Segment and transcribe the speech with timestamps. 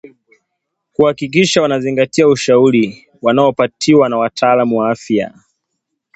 [0.93, 5.33] kuhakikisha wanazingatia ushauri wanaopatiwa na wataalamu wa afya